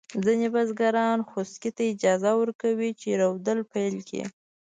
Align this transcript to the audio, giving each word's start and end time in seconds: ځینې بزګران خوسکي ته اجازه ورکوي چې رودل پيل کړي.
ځینې 0.25 0.47
بزګران 0.55 1.19
خوسکي 1.29 1.71
ته 1.77 1.83
اجازه 1.93 2.31
ورکوي 2.41 2.89
چې 3.01 3.09
رودل 3.21 3.59
پيل 3.71 3.95
کړي. 4.07 4.23